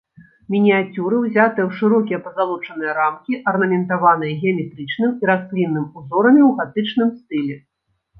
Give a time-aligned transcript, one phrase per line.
[0.53, 7.55] Мініяцюры ўзятыя ў шырокія пазалочаныя рамкі, арнаментаваныя геаметрычным і раслінным узорамі ў гатычным стылі.